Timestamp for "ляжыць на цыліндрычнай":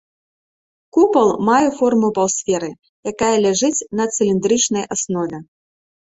3.45-4.83